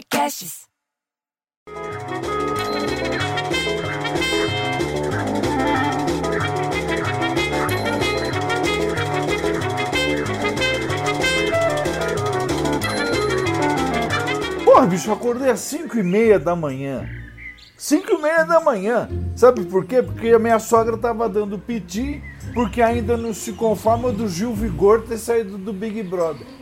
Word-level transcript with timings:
podcasts. 0.00 0.68
Porra, 14.64 14.86
bicho, 14.86 15.12
acordei 15.12 15.50
às 15.50 15.60
5 15.60 15.98
e 15.98 16.02
meia 16.02 16.38
da 16.38 16.56
manhã. 16.56 17.06
5 17.76 18.12
e 18.12 18.22
meia 18.22 18.44
da 18.44 18.60
manhã. 18.60 19.08
Sabe 19.36 19.64
por 19.64 19.84
quê? 19.84 20.02
Porque 20.02 20.28
a 20.28 20.38
minha 20.38 20.58
sogra 20.58 20.96
tava 20.96 21.28
dando 21.28 21.58
piti, 21.58 22.22
porque 22.54 22.80
ainda 22.80 23.16
não 23.16 23.34
se 23.34 23.52
conforma 23.52 24.12
do 24.12 24.28
Gil 24.28 24.54
Vigor 24.54 25.02
ter 25.02 25.18
saído 25.18 25.58
do 25.58 25.72
Big 25.72 26.02
Brother. 26.02 26.59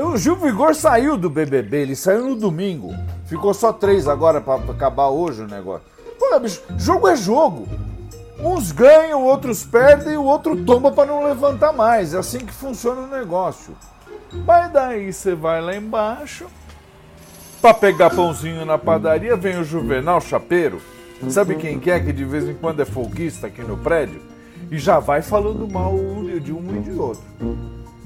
O 0.00 0.16
Gil 0.16 0.36
Vigor 0.36 0.74
saiu 0.74 1.16
do 1.16 1.28
BBB, 1.28 1.78
ele 1.78 1.96
saiu 1.96 2.28
no 2.28 2.36
domingo. 2.36 2.94
Ficou 3.26 3.52
só 3.52 3.72
três 3.72 4.06
agora 4.06 4.40
pra 4.40 4.56
acabar 4.56 5.08
hoje 5.08 5.42
o 5.42 5.48
negócio. 5.48 5.86
Pô, 6.18 6.38
bicho, 6.40 6.62
jogo 6.76 7.08
é 7.08 7.16
jogo. 7.16 7.66
Uns 8.40 8.70
ganham, 8.70 9.24
outros 9.24 9.64
perdem, 9.64 10.16
o 10.16 10.24
outro 10.24 10.64
tomba 10.64 10.92
pra 10.92 11.06
não 11.06 11.24
levantar 11.24 11.72
mais. 11.72 12.14
É 12.14 12.18
assim 12.18 12.38
que 12.38 12.52
funciona 12.52 13.02
o 13.02 13.06
negócio. 13.06 13.74
Mas 14.46 14.72
daí 14.72 15.12
você 15.12 15.34
vai 15.34 15.60
lá 15.60 15.74
embaixo, 15.74 16.46
Pra 17.60 17.74
pegar 17.74 18.10
pãozinho 18.10 18.64
na 18.64 18.78
padaria 18.78 19.36
vem 19.36 19.58
o 19.58 19.64
Juvenal 19.64 20.20
Chapeiro. 20.20 20.80
Sabe 21.28 21.56
quem 21.56 21.80
que 21.80 21.90
é 21.90 21.98
que 21.98 22.12
de 22.12 22.24
vez 22.24 22.48
em 22.48 22.54
quando 22.54 22.80
é 22.80 22.84
folguista 22.84 23.48
aqui 23.48 23.62
no 23.62 23.76
prédio? 23.76 24.22
E 24.70 24.78
já 24.78 25.00
vai 25.00 25.22
falando 25.22 25.68
mal 25.68 25.92
de 26.40 26.52
um 26.52 26.76
e 26.76 26.80
de 26.80 26.92
outro. 26.92 27.24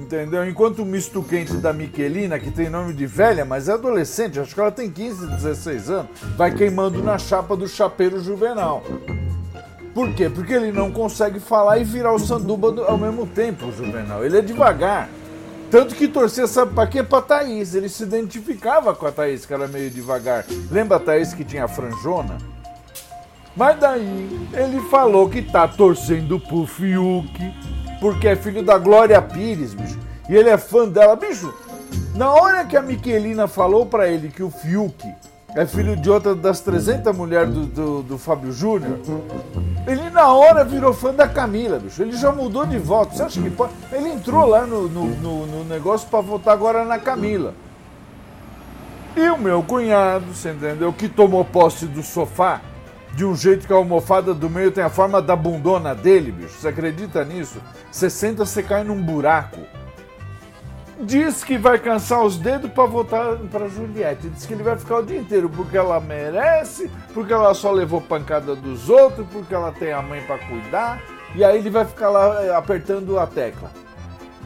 Entendeu? 0.00 0.48
Enquanto 0.48 0.80
o 0.82 0.86
misto 0.86 1.22
quente 1.22 1.52
da 1.58 1.72
Miquelina, 1.72 2.38
que 2.38 2.50
tem 2.50 2.70
nome 2.70 2.94
de 2.94 3.06
velha, 3.06 3.44
mas 3.44 3.68
é 3.68 3.72
adolescente, 3.72 4.40
acho 4.40 4.54
que 4.54 4.60
ela 4.60 4.72
tem 4.72 4.90
15, 4.90 5.26
16 5.26 5.90
anos, 5.90 6.10
vai 6.36 6.50
queimando 6.52 7.02
na 7.02 7.18
chapa 7.18 7.54
do 7.54 7.68
chapeiro 7.68 8.18
Juvenal. 8.22 8.82
Por 9.94 10.12
quê? 10.14 10.30
Porque 10.30 10.54
ele 10.54 10.72
não 10.72 10.90
consegue 10.90 11.38
falar 11.38 11.78
e 11.78 11.84
virar 11.84 12.12
o 12.14 12.18
sanduba 12.18 12.72
do- 12.72 12.84
ao 12.84 12.96
mesmo 12.96 13.26
tempo, 13.26 13.66
o 13.66 13.72
Juvenal. 13.72 14.24
Ele 14.24 14.38
é 14.38 14.42
devagar. 14.42 15.08
Tanto 15.70 15.94
que 15.94 16.08
torcia, 16.08 16.46
sabe 16.46 16.72
pra 16.74 16.86
quê? 16.86 17.02
Pra 17.02 17.20
Thaís. 17.20 17.74
Ele 17.74 17.88
se 17.88 18.02
identificava 18.02 18.94
com 18.94 19.06
a 19.06 19.12
Thaís, 19.12 19.44
que 19.44 19.52
era 19.52 19.68
meio 19.68 19.90
devagar. 19.90 20.44
Lembra 20.70 20.96
a 20.96 21.00
Thaís 21.00 21.34
que 21.34 21.44
tinha 21.44 21.64
a 21.64 21.68
franjona? 21.68 22.38
Mas 23.54 23.78
daí 23.78 24.48
ele 24.54 24.80
falou 24.88 25.28
que 25.28 25.42
tá 25.42 25.68
torcendo 25.68 26.40
pro 26.40 26.66
Fiuk, 26.66 27.30
porque 28.00 28.28
é 28.28 28.36
filho 28.36 28.62
da 28.64 28.78
Glória 28.78 29.20
Pires, 29.20 29.74
bicho. 29.74 29.98
E 30.30 30.36
ele 30.36 30.48
é 30.48 30.56
fã 30.56 30.88
dela. 30.88 31.16
Bicho, 31.16 31.52
na 32.14 32.30
hora 32.32 32.64
que 32.64 32.76
a 32.76 32.82
Miquelina 32.82 33.48
falou 33.48 33.84
pra 33.84 34.08
ele 34.08 34.28
que 34.28 34.42
o 34.44 34.50
Fiuk 34.50 35.04
é 35.56 35.66
filho 35.66 35.96
de 35.96 36.08
outra 36.08 36.32
das 36.36 36.60
300 36.60 37.14
mulheres 37.16 37.52
do, 37.52 37.66
do, 37.66 38.02
do 38.04 38.16
Fábio 38.18 38.52
Júnior, 38.52 39.00
ele 39.88 40.08
na 40.10 40.28
hora 40.32 40.64
virou 40.64 40.92
fã 40.94 41.12
da 41.12 41.26
Camila, 41.26 41.80
bicho. 41.80 42.00
Ele 42.00 42.12
já 42.16 42.30
mudou 42.30 42.64
de 42.64 42.78
voto. 42.78 43.16
Você 43.16 43.24
acha 43.24 43.42
que 43.42 43.50
pode? 43.50 43.72
Ele 43.90 44.08
entrou 44.10 44.46
lá 44.46 44.64
no, 44.64 44.88
no, 44.88 45.06
no- 45.16 45.46
no 45.46 45.64
negócio 45.64 46.08
pra 46.08 46.20
votar 46.20 46.54
agora 46.54 46.84
na 46.84 46.98
Camila. 47.00 47.52
E 49.16 49.28
o 49.28 49.36
meu 49.36 49.60
cunhado, 49.64 50.26
você 50.32 50.50
entendeu? 50.52 50.92
Que 50.92 51.08
tomou 51.08 51.44
posse 51.44 51.86
do 51.86 52.00
sofá 52.02 52.60
de 53.12 53.24
um 53.24 53.34
jeito 53.34 53.66
que 53.66 53.72
a 53.72 53.76
almofada 53.76 54.32
do 54.32 54.48
meio 54.48 54.70
tem 54.70 54.84
a 54.84 54.88
forma 54.88 55.20
da 55.20 55.34
bundona 55.34 55.96
dele, 55.96 56.30
bicho. 56.30 56.54
Você 56.60 56.68
acredita 56.68 57.24
nisso? 57.24 57.60
Você 57.90 58.08
senta, 58.08 58.46
você 58.46 58.62
cai 58.62 58.84
num 58.84 59.02
buraco. 59.02 59.58
Diz 61.02 61.42
que 61.42 61.56
vai 61.56 61.78
cansar 61.78 62.22
os 62.22 62.36
dedos 62.36 62.70
pra 62.70 62.84
votar 62.84 63.36
pra 63.50 63.68
Juliette. 63.68 64.28
Diz 64.28 64.44
que 64.44 64.52
ele 64.52 64.62
vai 64.62 64.76
ficar 64.76 64.98
o 64.98 65.02
dia 65.02 65.18
inteiro 65.18 65.48
porque 65.48 65.76
ela 65.76 65.98
merece, 65.98 66.90
porque 67.14 67.32
ela 67.32 67.54
só 67.54 67.70
levou 67.70 68.00
pancada 68.02 68.54
dos 68.54 68.90
outros, 68.90 69.26
porque 69.32 69.54
ela 69.54 69.72
tem 69.72 69.92
a 69.92 70.02
mãe 70.02 70.20
pra 70.22 70.38
cuidar. 70.38 71.02
E 71.34 71.42
aí 71.42 71.58
ele 71.58 71.70
vai 71.70 71.86
ficar 71.86 72.10
lá 72.10 72.44
eh, 72.44 72.54
apertando 72.54 73.18
a 73.18 73.26
tecla. 73.26 73.70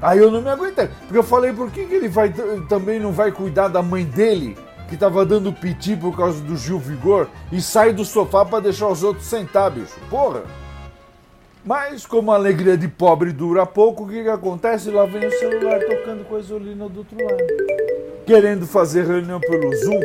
Aí 0.00 0.18
eu 0.18 0.30
não 0.30 0.40
me 0.40 0.48
aguentei. 0.48 0.88
Porque 1.00 1.18
eu 1.18 1.22
falei, 1.22 1.52
por 1.52 1.70
que, 1.70 1.84
que 1.84 1.94
ele 1.94 2.08
vai, 2.08 2.32
também 2.68 2.98
não 2.98 3.12
vai 3.12 3.30
cuidar 3.30 3.68
da 3.68 3.82
mãe 3.82 4.04
dele, 4.04 4.56
que 4.88 4.96
tava 4.96 5.26
dando 5.26 5.52
piti 5.52 5.96
por 5.96 6.16
causa 6.16 6.40
do 6.40 6.56
Gil 6.56 6.78
Vigor, 6.78 7.28
e 7.52 7.60
sai 7.60 7.92
do 7.92 8.04
sofá 8.04 8.44
pra 8.44 8.60
deixar 8.60 8.88
os 8.88 9.02
outros 9.02 9.26
sentar, 9.26 9.70
bicho? 9.70 9.98
Porra! 10.08 10.44
Mas, 11.68 12.06
como 12.06 12.32
a 12.32 12.34
alegria 12.34 12.78
de 12.78 12.88
pobre 12.88 13.30
dura 13.30 13.66
pouco, 13.66 14.04
o 14.04 14.08
que, 14.08 14.22
que 14.22 14.28
acontece? 14.30 14.90
Lá 14.90 15.04
vem 15.04 15.26
o 15.26 15.30
celular 15.30 15.78
tocando 15.80 16.24
com 16.24 16.36
a 16.36 16.38
Isolina 16.38 16.88
do 16.88 17.00
outro 17.00 17.22
lado. 17.22 17.44
Querendo 18.24 18.66
fazer 18.66 19.04
reunião 19.04 19.38
pelo 19.38 19.76
Zoom 19.76 20.00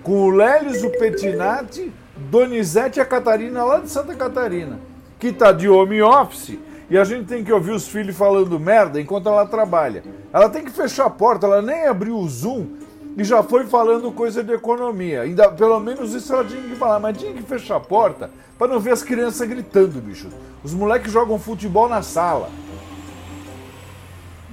com 0.00 0.20
o 0.20 0.30
Lélis, 0.30 0.84
o 0.84 0.90
Petinati, 0.90 1.92
Donizete 2.30 3.00
e 3.00 3.02
a 3.02 3.04
Catarina 3.04 3.64
lá 3.64 3.80
de 3.80 3.90
Santa 3.90 4.14
Catarina, 4.14 4.78
que 5.18 5.32
tá 5.32 5.50
de 5.50 5.68
home 5.68 6.00
office 6.00 6.56
e 6.88 6.96
a 6.96 7.02
gente 7.02 7.26
tem 7.26 7.42
que 7.42 7.52
ouvir 7.52 7.72
os 7.72 7.88
filhos 7.88 8.16
falando 8.16 8.60
merda 8.60 9.00
enquanto 9.00 9.28
ela 9.28 9.44
trabalha. 9.44 10.04
Ela 10.32 10.48
tem 10.48 10.64
que 10.64 10.70
fechar 10.70 11.06
a 11.06 11.10
porta, 11.10 11.48
ela 11.48 11.60
nem 11.60 11.84
abriu 11.88 12.16
o 12.16 12.28
Zoom 12.28 12.76
e 13.16 13.24
já 13.24 13.42
foi 13.42 13.66
falando 13.66 14.10
coisa 14.12 14.42
de 14.42 14.52
economia. 14.52 15.22
Ainda, 15.22 15.50
pelo 15.50 15.78
menos 15.80 16.14
isso 16.14 16.32
ela 16.32 16.44
tinha 16.44 16.62
que 16.62 16.76
falar, 16.76 16.98
mas 16.98 17.18
tinha 17.18 17.32
que 17.32 17.42
fechar 17.42 17.76
a 17.76 17.80
porta 17.80 18.30
para 18.58 18.72
não 18.72 18.80
ver 18.80 18.92
as 18.92 19.02
crianças 19.02 19.46
gritando, 19.48 20.00
bicho. 20.00 20.28
Os 20.64 20.72
moleques 20.72 21.12
jogam 21.12 21.38
futebol 21.38 21.88
na 21.88 22.02
sala. 22.02 22.48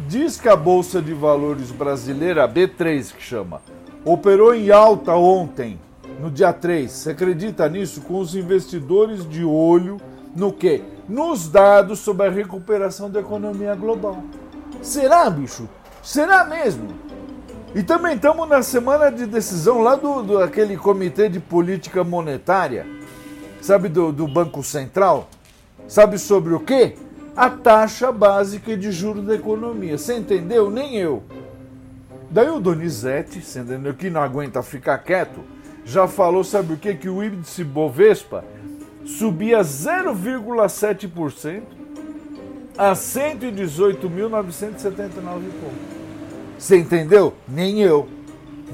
Diz 0.08 0.40
que 0.40 0.50
a 0.50 0.56
Bolsa 0.56 1.02
de 1.02 1.14
Valores 1.14 1.72
brasileira, 1.72 2.44
a 2.44 2.50
B3 2.50 3.14
que 3.14 3.22
chama, 3.22 3.62
operou 4.04 4.56
em 4.56 4.72
alta 4.72 5.14
ontem, 5.14 5.80
no 6.20 6.32
dia 6.32 6.52
3. 6.52 6.92
Você 6.92 7.12
acredita 7.12 7.70
nisso? 7.70 8.02
Com 8.02 8.20
os 8.20 8.36
investidores 8.36 9.28
de 9.28 9.44
olho 9.44 10.02
no 10.36 10.52
quê? 10.52 10.82
Nos 11.08 11.48
dados 11.48 12.00
sobre 12.00 12.28
a 12.28 12.30
recuperação 12.30 13.10
da 13.10 13.20
economia 13.20 13.76
global. 13.76 14.24
Será, 14.82 15.30
bicho? 15.30 15.68
Será 16.02 16.44
mesmo? 16.46 16.88
E 17.76 17.84
também 17.84 18.16
estamos 18.16 18.50
na 18.50 18.64
semana 18.64 19.12
de 19.12 19.28
decisão 19.28 19.82
lá 19.82 19.96
do, 19.96 20.24
do 20.24 20.40
aquele 20.40 20.76
comitê 20.76 21.30
de 21.30 21.40
política 21.40 22.04
monetária, 22.04 22.88
sabe, 23.62 23.88
do, 23.90 24.12
do 24.12 24.28
Banco 24.28 24.64
Central. 24.64 25.30
Sabe 25.88 26.18
sobre 26.18 26.52
o 26.54 26.60
quê? 26.60 26.96
A 27.36 27.48
taxa 27.50 28.12
básica 28.12 28.76
de 28.76 28.92
juros 28.92 29.24
da 29.26 29.36
economia. 29.36 29.98
Você 29.98 30.16
entendeu? 30.16 30.72
Nem 30.72 30.96
eu. 30.96 31.24
Daí 32.30 32.50
o 32.50 32.60
Donizete, 32.60 33.42
você 33.42 33.60
entendeu, 33.60 33.94
que 33.94 34.10
não 34.10 34.22
aguenta 34.22 34.64
ficar 34.64 34.98
quieto, 35.00 35.42
já 35.86 36.08
falou, 36.08 36.44
sabe 36.44 36.74
o 36.74 36.78
quê? 36.78 36.96
Que 36.96 37.10
o 37.10 37.24
índice 37.24 37.64
Bovespa 37.64 38.44
subia 39.06 39.62
0,7% 39.62 41.62
a 42.78 42.94
118.979 42.94 45.22
pontos. 45.22 45.99
Você 46.60 46.78
entendeu? 46.78 47.34
Nem 47.48 47.82
eu, 47.82 48.08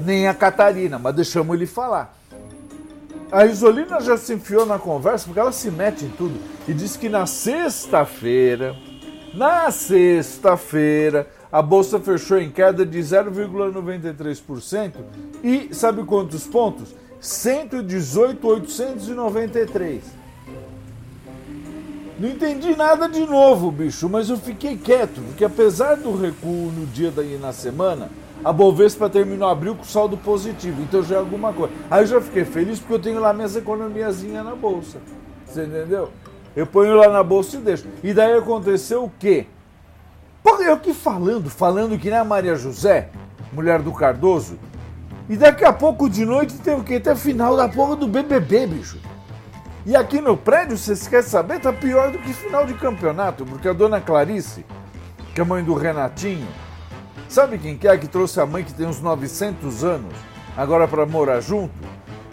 nem 0.04 0.26
a 0.26 0.34
Catarina, 0.34 0.98
mas 0.98 1.14
deixamos 1.14 1.54
ele 1.54 1.66
falar. 1.66 2.18
A 3.30 3.46
Isolina 3.46 4.00
já 4.00 4.16
se 4.16 4.34
enfiou 4.34 4.66
na 4.66 4.76
conversa 4.78 5.26
porque 5.26 5.38
ela 5.38 5.52
se 5.52 5.70
mete 5.70 6.04
em 6.04 6.10
tudo 6.10 6.34
e 6.66 6.74
diz 6.74 6.96
que 6.96 7.08
na 7.08 7.26
sexta-feira, 7.26 8.74
na 9.32 9.70
sexta-feira, 9.70 11.30
a 11.50 11.62
bolsa 11.62 11.98
fechou 12.00 12.38
em 12.38 12.50
queda 12.50 12.84
de 12.84 12.98
0,93% 12.98 14.94
e 15.42 15.72
sabe 15.72 16.02
quantos 16.02 16.44
pontos? 16.44 16.92
118,893. 17.20 20.02
Não 22.18 22.30
entendi 22.30 22.74
nada 22.74 23.08
de 23.08 23.26
novo, 23.26 23.70
bicho, 23.70 24.08
mas 24.08 24.30
eu 24.30 24.38
fiquei 24.38 24.74
quieto, 24.74 25.20
porque 25.20 25.44
apesar 25.44 25.96
do 25.96 26.16
recuo 26.16 26.72
no 26.72 26.86
dia 26.86 27.10
daí 27.10 27.36
na 27.36 27.52
semana, 27.52 28.08
a 28.42 28.50
Bovespa 28.50 29.10
terminou 29.10 29.46
abril 29.46 29.74
com 29.74 29.84
saldo 29.84 30.16
positivo, 30.16 30.80
então 30.80 31.02
já 31.02 31.16
é 31.16 31.18
alguma 31.18 31.52
coisa. 31.52 31.74
Aí 31.90 32.04
eu 32.04 32.06
já 32.06 32.20
fiquei 32.22 32.46
feliz 32.46 32.78
porque 32.78 32.94
eu 32.94 32.98
tenho 32.98 33.20
lá 33.20 33.34
minhas 33.34 33.54
economiazinhas 33.54 34.42
na 34.42 34.54
bolsa. 34.54 34.98
Você 35.46 35.64
entendeu? 35.64 36.10
Eu 36.54 36.66
ponho 36.66 36.94
lá 36.94 37.08
na 37.10 37.22
bolsa 37.22 37.58
e 37.58 37.60
deixo. 37.60 37.86
E 38.02 38.14
daí 38.14 38.32
aconteceu 38.32 39.04
o 39.04 39.12
quê? 39.18 39.46
Pô, 40.42 40.62
eu 40.62 40.78
que 40.78 40.94
falando, 40.94 41.50
falando 41.50 41.98
que 41.98 42.08
nem 42.08 42.18
a 42.18 42.24
Maria 42.24 42.56
José, 42.56 43.10
mulher 43.52 43.82
do 43.82 43.92
Cardoso, 43.92 44.58
e 45.28 45.36
daqui 45.36 45.66
a 45.66 45.72
pouco 45.72 46.08
de 46.08 46.24
noite 46.24 46.54
tem 46.60 46.74
o 46.74 46.82
quê? 46.82 46.94
Até 46.94 47.14
final 47.14 47.56
da 47.56 47.68
porra 47.68 47.94
do 47.94 48.06
BBB, 48.06 48.68
bicho. 48.68 48.98
E 49.86 49.94
aqui 49.94 50.20
no 50.20 50.36
prédio, 50.36 50.76
vocês 50.76 51.06
querem 51.06 51.24
saber, 51.24 51.60
tá 51.60 51.72
pior 51.72 52.10
do 52.10 52.18
que 52.18 52.32
final 52.32 52.66
de 52.66 52.74
campeonato, 52.74 53.46
porque 53.46 53.68
a 53.68 53.72
dona 53.72 54.00
Clarice, 54.00 54.66
que 55.32 55.40
é 55.40 55.44
mãe 55.44 55.62
do 55.62 55.74
Renatinho, 55.74 56.48
sabe 57.28 57.56
quem 57.56 57.78
que 57.78 57.86
é 57.86 57.96
que 57.96 58.08
trouxe 58.08 58.40
a 58.40 58.46
mãe 58.46 58.64
que 58.64 58.74
tem 58.74 58.84
uns 58.84 59.00
900 59.00 59.84
anos, 59.84 60.12
agora 60.56 60.88
para 60.88 61.06
morar 61.06 61.38
junto? 61.38 61.72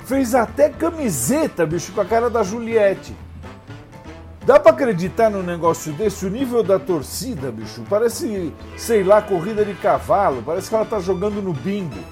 Fez 0.03 0.33
até 0.33 0.67
camiseta, 0.67 1.63
bicho, 1.63 1.91
com 1.91 2.01
a 2.01 2.05
cara 2.05 2.27
da 2.27 2.41
Juliette. 2.41 3.15
Dá 4.47 4.59
pra 4.59 4.71
acreditar 4.71 5.29
num 5.29 5.43
negócio 5.43 5.93
desse? 5.93 6.25
O 6.25 6.31
nível 6.31 6.63
da 6.63 6.79
torcida, 6.79 7.51
bicho, 7.51 7.83
parece, 7.87 8.51
sei 8.75 9.03
lá, 9.03 9.21
corrida 9.21 9.63
de 9.63 9.75
cavalo, 9.75 10.41
parece 10.43 10.69
que 10.69 10.75
ela 10.75 10.85
tá 10.85 10.99
jogando 10.99 11.39
no 11.39 11.53
bingo. 11.53 12.03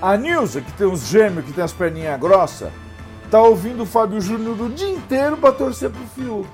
A 0.00 0.16
Nilza, 0.16 0.60
que 0.60 0.72
tem 0.74 0.86
uns 0.86 1.08
gêmeos, 1.08 1.44
que 1.44 1.52
tem 1.52 1.64
as 1.64 1.72
perninhas 1.72 2.18
grossas, 2.20 2.70
tá 3.30 3.40
ouvindo 3.40 3.84
o 3.84 3.86
Fábio 3.86 4.20
Júnior 4.20 4.60
o 4.60 4.68
dia 4.68 4.90
inteiro 4.90 5.36
pra 5.36 5.52
torcer 5.52 5.90
pro 5.90 6.02
Fiuk. 6.08 6.48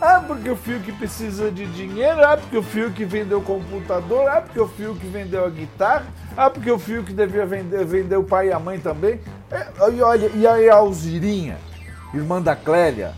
Ah, 0.00 0.22
porque 0.26 0.48
o 0.48 0.56
Fiuk 0.56 0.92
precisa 0.92 1.50
de 1.50 1.66
dinheiro, 1.66 2.24
ah, 2.24 2.36
porque 2.36 2.56
o 2.56 2.62
Fiuk 2.62 3.04
vendeu 3.04 3.38
o 3.38 3.42
computador, 3.42 4.28
ah, 4.28 4.40
porque 4.40 4.60
o 4.60 4.68
Fiuk 4.68 5.04
vendeu 5.06 5.44
a 5.44 5.50
guitarra, 5.50 6.06
ah, 6.36 6.48
porque 6.48 6.70
o 6.70 6.78
Fiuk 6.78 7.12
devia 7.12 7.44
vender, 7.44 7.84
vender 7.84 8.16
o 8.16 8.24
pai 8.24 8.48
e 8.48 8.52
a 8.52 8.58
mãe 8.58 8.78
também. 8.78 9.20
É, 9.50 9.66
e 9.90 10.02
olha, 10.02 10.30
e 10.34 10.46
aí 10.46 10.70
a 10.70 10.76
Alzirinha, 10.76 11.58
irmã 12.14 12.40
da 12.40 12.56
Clélia, 12.56 13.14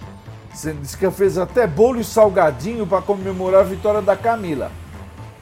disse 0.80 0.96
que 0.96 1.08
fez 1.10 1.38
até 1.38 1.66
bolo 1.66 2.00
e 2.00 2.04
salgadinho 2.04 2.86
para 2.86 3.02
comemorar 3.02 3.60
a 3.60 3.64
vitória 3.64 4.02
da 4.02 4.16
Camila. 4.16 4.70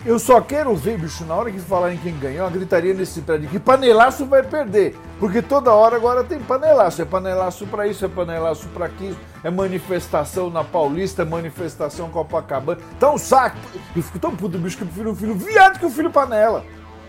Eu 0.04 0.18
só 0.18 0.40
quero 0.40 0.74
ver, 0.74 0.98
bicho, 0.98 1.26
na 1.26 1.34
hora 1.34 1.50
que 1.50 1.58
falarem 1.58 1.98
quem 1.98 2.18
ganhou, 2.18 2.46
a 2.46 2.50
gritaria 2.50 2.94
nesse 2.94 3.20
prédio 3.20 3.50
que 3.50 3.58
panelaço 3.58 4.24
vai 4.24 4.42
perder. 4.42 4.96
Porque 5.18 5.42
toda 5.42 5.74
hora 5.74 5.96
agora 5.96 6.24
tem 6.24 6.38
panelaço. 6.40 7.02
É 7.02 7.04
panelaço 7.04 7.66
para 7.66 7.86
isso, 7.86 8.02
é 8.06 8.08
panelaço 8.08 8.66
para 8.68 8.86
aquilo. 8.86 9.16
É 9.44 9.50
manifestação 9.50 10.48
na 10.48 10.64
Paulista, 10.64 11.20
é 11.20 11.24
manifestação 11.26 12.08
Copacabana. 12.08 12.80
Tá 12.98 13.12
um 13.12 13.18
saco. 13.18 13.58
Eu 13.94 14.02
fico 14.02 14.18
tão 14.18 14.34
puto, 14.34 14.58
bicho, 14.58 14.78
que 14.78 14.84
eu 14.84 14.86
prefiro 14.86 15.10
um 15.10 15.14
filho 15.14 15.34
viado 15.34 15.78
que 15.78 15.84
o 15.84 15.88
um 15.88 15.92
filho 15.92 16.10
panela. 16.10 16.64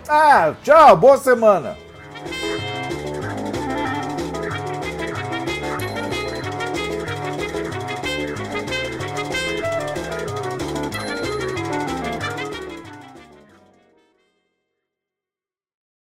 Ah, 0.09 0.53
tchau, 0.61 0.97
boa 0.97 1.17
semana. 1.17 1.77